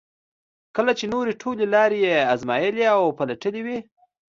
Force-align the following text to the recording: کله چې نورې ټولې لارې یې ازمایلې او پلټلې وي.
کله 0.75 0.91
چې 0.99 1.05
نورې 1.13 1.33
ټولې 1.41 1.65
لارې 1.75 1.97
یې 2.07 2.17
ازمایلې 2.33 2.85
او 2.95 3.01
پلټلې 3.17 3.61
وي. 3.65 3.77